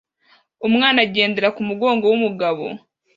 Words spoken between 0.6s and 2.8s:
Umwana agendera kumugongo wumugabo